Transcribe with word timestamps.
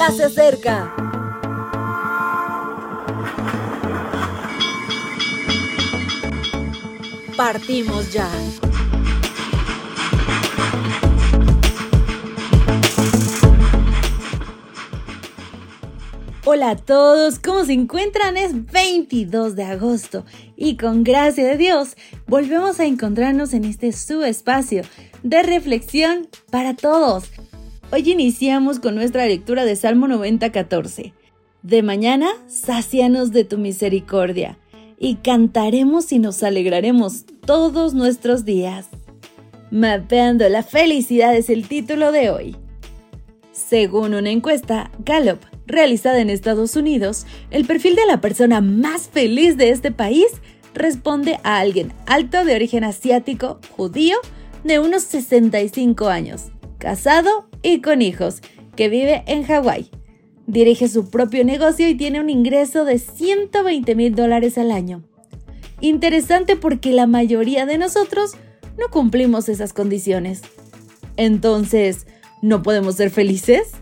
ya 0.00 0.10
se 0.12 0.24
acerca. 0.24 0.94
Partimos 7.36 8.10
ya. 8.10 8.26
Hola 16.46 16.70
a 16.70 16.76
todos, 16.76 17.38
¿cómo 17.38 17.66
se 17.66 17.74
encuentran? 17.74 18.38
Es 18.38 18.72
22 18.72 19.54
de 19.54 19.64
agosto 19.64 20.24
y 20.56 20.78
con 20.78 21.04
gracia 21.04 21.46
de 21.46 21.58
Dios 21.58 21.96
volvemos 22.26 22.80
a 22.80 22.86
encontrarnos 22.86 23.52
en 23.52 23.66
este 23.66 23.92
su 23.92 24.24
espacio 24.24 24.82
de 25.22 25.42
reflexión 25.42 26.26
para 26.50 26.74
todos. 26.74 27.30
Hoy 27.92 28.08
iniciamos 28.08 28.78
con 28.78 28.94
nuestra 28.94 29.26
lectura 29.26 29.64
de 29.64 29.74
Salmo 29.74 30.06
90, 30.06 30.52
14. 30.52 31.12
De 31.64 31.82
mañana, 31.82 32.28
sácianos 32.46 33.32
de 33.32 33.42
tu 33.42 33.58
misericordia 33.58 34.58
y 34.96 35.16
cantaremos 35.16 36.12
y 36.12 36.20
nos 36.20 36.44
alegraremos 36.44 37.24
todos 37.44 37.94
nuestros 37.94 38.44
días. 38.44 38.86
Mapeando 39.72 40.48
la 40.48 40.62
felicidad 40.62 41.34
es 41.34 41.50
el 41.50 41.66
título 41.66 42.12
de 42.12 42.30
hoy. 42.30 42.56
Según 43.50 44.14
una 44.14 44.30
encuesta 44.30 44.92
Gallup 45.04 45.40
realizada 45.66 46.20
en 46.20 46.30
Estados 46.30 46.76
Unidos, 46.76 47.26
el 47.50 47.64
perfil 47.64 47.96
de 47.96 48.06
la 48.06 48.20
persona 48.20 48.60
más 48.60 49.08
feliz 49.08 49.56
de 49.56 49.70
este 49.70 49.90
país 49.90 50.28
responde 50.74 51.40
a 51.42 51.58
alguien 51.58 51.92
alto 52.06 52.44
de 52.44 52.54
origen 52.54 52.84
asiático, 52.84 53.58
judío, 53.76 54.16
de 54.62 54.78
unos 54.78 55.02
65 55.02 56.06
años, 56.06 56.52
casado 56.78 57.49
y 57.62 57.80
con 57.80 58.02
hijos, 58.02 58.40
que 58.76 58.88
vive 58.88 59.22
en 59.26 59.44
Hawái. 59.44 59.90
Dirige 60.46 60.88
su 60.88 61.10
propio 61.10 61.44
negocio 61.44 61.88
y 61.88 61.94
tiene 61.94 62.20
un 62.20 62.30
ingreso 62.30 62.84
de 62.84 62.98
120 62.98 63.94
mil 63.94 64.14
dólares 64.14 64.58
al 64.58 64.72
año. 64.72 65.02
Interesante 65.80 66.56
porque 66.56 66.92
la 66.92 67.06
mayoría 67.06 67.66
de 67.66 67.78
nosotros 67.78 68.32
no 68.78 68.88
cumplimos 68.90 69.48
esas 69.48 69.72
condiciones. 69.72 70.42
Entonces, 71.16 72.06
¿no 72.42 72.62
podemos 72.62 72.96
ser 72.96 73.10
felices? 73.10 73.72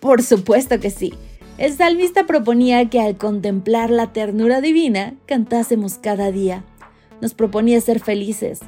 Por 0.00 0.22
supuesto 0.22 0.80
que 0.80 0.90
sí. 0.90 1.14
El 1.58 1.72
salmista 1.72 2.24
proponía 2.24 2.88
que 2.88 3.00
al 3.00 3.16
contemplar 3.16 3.90
la 3.90 4.12
ternura 4.12 4.60
divina 4.60 5.14
cantásemos 5.26 5.98
cada 5.98 6.30
día. 6.30 6.64
Nos 7.20 7.34
proponía 7.34 7.80
ser 7.80 7.98
felices. 7.98 8.60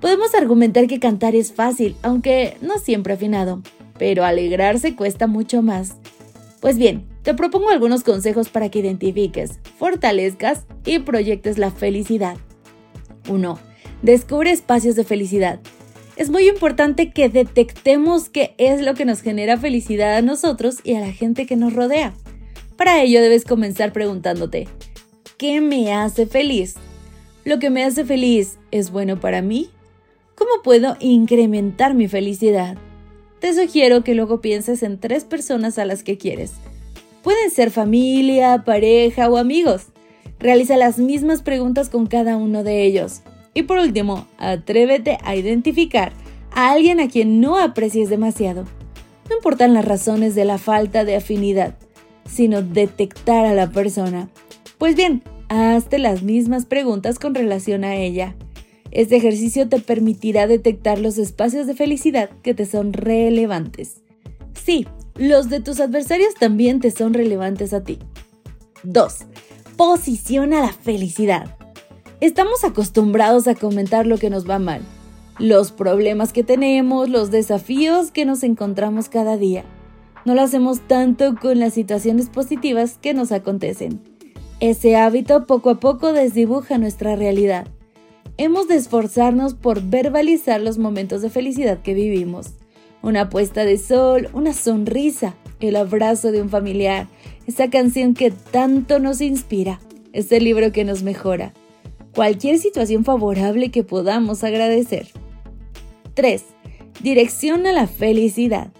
Podemos 0.00 0.34
argumentar 0.34 0.88
que 0.88 0.98
cantar 0.98 1.36
es 1.36 1.52
fácil, 1.52 1.94
aunque 2.02 2.56
no 2.60 2.78
siempre 2.78 3.14
afinado, 3.14 3.62
pero 3.98 4.24
alegrarse 4.24 4.96
cuesta 4.96 5.26
mucho 5.26 5.62
más. 5.62 5.94
Pues 6.60 6.78
bien, 6.78 7.04
te 7.22 7.34
propongo 7.34 7.70
algunos 7.70 8.04
consejos 8.04 8.48
para 8.48 8.68
que 8.68 8.80
identifiques, 8.80 9.58
fortalezcas 9.78 10.64
y 10.84 10.98
proyectes 11.00 11.58
la 11.58 11.70
felicidad. 11.70 12.36
1. 13.28 13.58
Descubre 14.02 14.50
espacios 14.50 14.96
de 14.96 15.04
felicidad. 15.04 15.60
Es 16.16 16.30
muy 16.30 16.48
importante 16.48 17.10
que 17.10 17.28
detectemos 17.28 18.28
qué 18.28 18.54
es 18.58 18.82
lo 18.82 18.94
que 18.94 19.04
nos 19.04 19.22
genera 19.22 19.56
felicidad 19.56 20.16
a 20.16 20.22
nosotros 20.22 20.78
y 20.84 20.94
a 20.94 21.00
la 21.00 21.12
gente 21.12 21.46
que 21.46 21.56
nos 21.56 21.72
rodea. 21.72 22.14
Para 22.76 23.02
ello 23.02 23.20
debes 23.20 23.44
comenzar 23.44 23.92
preguntándote, 23.92 24.68
¿qué 25.38 25.60
me 25.60 25.92
hace 25.92 26.26
feliz? 26.26 26.74
¿Lo 27.44 27.58
que 27.58 27.70
me 27.70 27.84
hace 27.84 28.04
feliz 28.04 28.58
es 28.70 28.90
bueno 28.90 29.20
para 29.20 29.42
mí? 29.42 29.70
¿Cómo 30.34 30.62
puedo 30.62 30.96
incrementar 31.00 31.94
mi 31.94 32.08
felicidad? 32.08 32.76
Te 33.42 33.52
sugiero 33.54 34.04
que 34.04 34.14
luego 34.14 34.40
pienses 34.40 34.84
en 34.84 34.98
tres 34.98 35.24
personas 35.24 35.76
a 35.76 35.84
las 35.84 36.04
que 36.04 36.16
quieres. 36.16 36.52
Pueden 37.24 37.50
ser 37.50 37.72
familia, 37.72 38.62
pareja 38.64 39.28
o 39.28 39.36
amigos. 39.36 39.86
Realiza 40.38 40.76
las 40.76 40.98
mismas 40.98 41.42
preguntas 41.42 41.88
con 41.88 42.06
cada 42.06 42.36
uno 42.36 42.62
de 42.62 42.84
ellos. 42.84 43.22
Y 43.52 43.64
por 43.64 43.78
último, 43.78 44.28
atrévete 44.38 45.18
a 45.24 45.34
identificar 45.34 46.12
a 46.52 46.70
alguien 46.70 47.00
a 47.00 47.08
quien 47.08 47.40
no 47.40 47.58
aprecies 47.58 48.08
demasiado. 48.08 48.62
No 49.28 49.34
importan 49.34 49.74
las 49.74 49.86
razones 49.86 50.36
de 50.36 50.44
la 50.44 50.58
falta 50.58 51.04
de 51.04 51.16
afinidad, 51.16 51.74
sino 52.24 52.62
detectar 52.62 53.44
a 53.44 53.54
la 53.54 53.72
persona. 53.72 54.28
Pues 54.78 54.94
bien, 54.94 55.24
hazte 55.48 55.98
las 55.98 56.22
mismas 56.22 56.64
preguntas 56.64 57.18
con 57.18 57.34
relación 57.34 57.82
a 57.82 57.96
ella. 57.96 58.36
Este 58.92 59.16
ejercicio 59.16 59.68
te 59.70 59.80
permitirá 59.80 60.46
detectar 60.46 60.98
los 60.98 61.16
espacios 61.16 61.66
de 61.66 61.74
felicidad 61.74 62.28
que 62.42 62.52
te 62.52 62.66
son 62.66 62.92
relevantes. 62.92 64.02
Sí, 64.52 64.86
los 65.16 65.48
de 65.48 65.60
tus 65.60 65.80
adversarios 65.80 66.34
también 66.34 66.80
te 66.80 66.90
son 66.90 67.14
relevantes 67.14 67.72
a 67.72 67.82
ti. 67.82 67.98
2. 68.82 69.14
Posiciona 69.78 70.60
la 70.60 70.72
felicidad. 70.74 71.56
Estamos 72.20 72.64
acostumbrados 72.64 73.48
a 73.48 73.54
comentar 73.54 74.06
lo 74.06 74.18
que 74.18 74.28
nos 74.28 74.48
va 74.48 74.58
mal, 74.58 74.82
los 75.38 75.72
problemas 75.72 76.34
que 76.34 76.44
tenemos, 76.44 77.08
los 77.08 77.30
desafíos 77.30 78.10
que 78.10 78.26
nos 78.26 78.42
encontramos 78.42 79.08
cada 79.08 79.38
día. 79.38 79.64
No 80.26 80.34
lo 80.34 80.42
hacemos 80.42 80.86
tanto 80.86 81.34
con 81.40 81.58
las 81.58 81.72
situaciones 81.72 82.28
positivas 82.28 82.98
que 83.00 83.14
nos 83.14 83.32
acontecen. 83.32 84.02
Ese 84.60 84.96
hábito 84.96 85.46
poco 85.46 85.70
a 85.70 85.80
poco 85.80 86.12
desdibuja 86.12 86.76
nuestra 86.76 87.16
realidad. 87.16 87.66
Hemos 88.36 88.68
de 88.68 88.76
esforzarnos 88.76 89.54
por 89.54 89.82
verbalizar 89.82 90.60
los 90.60 90.78
momentos 90.78 91.22
de 91.22 91.30
felicidad 91.30 91.82
que 91.82 91.94
vivimos. 91.94 92.54
Una 93.02 93.28
puesta 93.28 93.64
de 93.64 93.78
sol, 93.78 94.28
una 94.32 94.52
sonrisa, 94.52 95.34
el 95.60 95.76
abrazo 95.76 96.32
de 96.32 96.42
un 96.42 96.48
familiar, 96.48 97.08
esa 97.46 97.70
canción 97.70 98.14
que 98.14 98.30
tanto 98.30 98.98
nos 98.98 99.20
inspira, 99.20 99.80
ese 100.12 100.40
libro 100.40 100.72
que 100.72 100.84
nos 100.84 101.02
mejora 101.02 101.52
cualquier 102.14 102.58
situación 102.58 103.04
favorable 103.04 103.70
que 103.70 103.84
podamos 103.84 104.44
agradecer. 104.44 105.08
3. 106.14 106.44
Dirección 107.02 107.66
a 107.66 107.72
la 107.72 107.86
felicidad. 107.86 108.70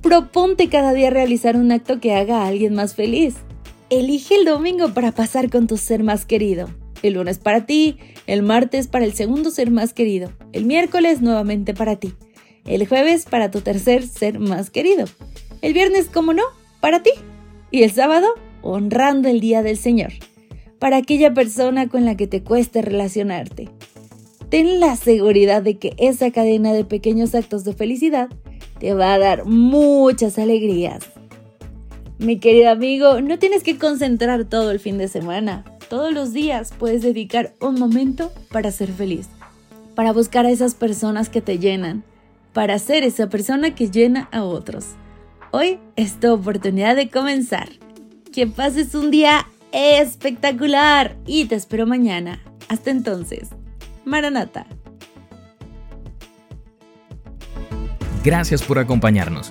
Proponte 0.00 0.68
cada 0.68 0.92
día 0.92 1.10
realizar 1.10 1.56
un 1.56 1.70
acto 1.70 2.00
que 2.00 2.14
haga 2.14 2.42
a 2.42 2.48
alguien 2.48 2.74
más 2.74 2.94
feliz. 2.94 3.36
Elige 3.88 4.34
el 4.34 4.44
domingo 4.44 4.92
para 4.94 5.12
pasar 5.12 5.48
con 5.48 5.66
tu 5.66 5.76
ser 5.76 6.02
más 6.02 6.26
querido. 6.26 6.68
El 7.02 7.14
lunes 7.14 7.38
para 7.38 7.66
ti, 7.66 7.98
el 8.26 8.42
martes 8.42 8.86
para 8.86 9.04
el 9.04 9.12
segundo 9.12 9.50
ser 9.50 9.70
más 9.70 9.92
querido, 9.92 10.32
el 10.52 10.64
miércoles 10.64 11.20
nuevamente 11.20 11.74
para 11.74 11.96
ti, 11.96 12.14
el 12.64 12.86
jueves 12.86 13.26
para 13.28 13.50
tu 13.50 13.60
tercer 13.60 14.06
ser 14.06 14.38
más 14.38 14.70
querido, 14.70 15.06
el 15.60 15.72
viernes, 15.72 16.06
como 16.06 16.32
no, 16.32 16.44
para 16.80 17.02
ti, 17.02 17.10
y 17.70 17.82
el 17.82 17.90
sábado, 17.90 18.28
honrando 18.62 19.28
el 19.28 19.40
día 19.40 19.62
del 19.62 19.76
Señor 19.76 20.12
para 20.82 20.96
aquella 20.96 21.32
persona 21.32 21.88
con 21.88 22.04
la 22.04 22.16
que 22.16 22.26
te 22.26 22.42
cueste 22.42 22.82
relacionarte. 22.82 23.68
Ten 24.48 24.80
la 24.80 24.96
seguridad 24.96 25.62
de 25.62 25.78
que 25.78 25.94
esa 25.96 26.32
cadena 26.32 26.72
de 26.72 26.84
pequeños 26.84 27.36
actos 27.36 27.62
de 27.62 27.72
felicidad 27.72 28.28
te 28.80 28.92
va 28.92 29.14
a 29.14 29.18
dar 29.20 29.44
muchas 29.44 30.40
alegrías. 30.40 31.04
Mi 32.18 32.40
querido 32.40 32.68
amigo, 32.68 33.20
no 33.20 33.38
tienes 33.38 33.62
que 33.62 33.78
concentrar 33.78 34.44
todo 34.46 34.72
el 34.72 34.80
fin 34.80 34.98
de 34.98 35.06
semana. 35.06 35.64
Todos 35.92 36.10
los 36.10 36.32
días 36.32 36.72
puedes 36.78 37.02
dedicar 37.02 37.52
un 37.60 37.74
momento 37.74 38.32
para 38.50 38.72
ser 38.72 38.90
feliz, 38.90 39.28
para 39.94 40.14
buscar 40.14 40.46
a 40.46 40.50
esas 40.50 40.74
personas 40.74 41.28
que 41.28 41.42
te 41.42 41.58
llenan, 41.58 42.02
para 42.54 42.78
ser 42.78 43.04
esa 43.04 43.28
persona 43.28 43.74
que 43.74 43.90
llena 43.90 44.26
a 44.32 44.42
otros. 44.42 44.86
Hoy 45.50 45.80
es 45.96 46.18
tu 46.18 46.32
oportunidad 46.32 46.96
de 46.96 47.10
comenzar. 47.10 47.68
Que 48.32 48.46
pases 48.46 48.94
un 48.94 49.10
día 49.10 49.46
espectacular 49.70 51.18
y 51.26 51.44
te 51.44 51.56
espero 51.56 51.86
mañana. 51.86 52.40
Hasta 52.70 52.90
entonces, 52.90 53.50
Maranata. 54.06 54.64
Gracias 58.24 58.62
por 58.62 58.78
acompañarnos. 58.78 59.50